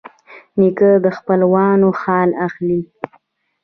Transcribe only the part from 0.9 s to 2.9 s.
د خپلوانو حال اخلي.